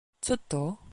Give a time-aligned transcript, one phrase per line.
[0.21, 0.81] ちょっと？